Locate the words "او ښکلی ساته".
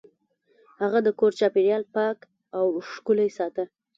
2.57-3.63